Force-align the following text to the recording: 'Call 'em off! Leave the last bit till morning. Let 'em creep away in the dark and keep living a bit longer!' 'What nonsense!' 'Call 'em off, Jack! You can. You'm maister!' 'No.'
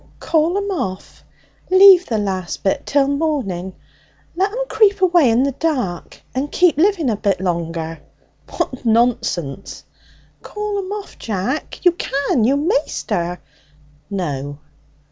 'Call 0.19 0.57
'em 0.57 0.71
off! 0.71 1.23
Leave 1.69 2.07
the 2.07 2.17
last 2.17 2.63
bit 2.63 2.87
till 2.87 3.07
morning. 3.07 3.75
Let 4.35 4.49
'em 4.51 4.65
creep 4.67 4.99
away 4.99 5.29
in 5.29 5.43
the 5.43 5.51
dark 5.51 6.23
and 6.33 6.51
keep 6.51 6.75
living 6.77 7.07
a 7.07 7.15
bit 7.15 7.39
longer!' 7.39 7.99
'What 8.49 8.83
nonsense!' 8.83 9.83
'Call 10.41 10.79
'em 10.79 10.91
off, 10.91 11.19
Jack! 11.19 11.81
You 11.85 11.91
can. 11.91 12.45
You'm 12.45 12.67
maister!' 12.67 13.39
'No.' 14.09 14.57